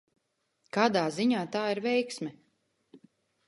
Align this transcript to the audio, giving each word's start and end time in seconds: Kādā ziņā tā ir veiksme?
Kādā 0.77 1.03
ziņā 1.19 1.43
tā 1.57 1.63
ir 1.77 1.85
veiksme? 1.89 2.33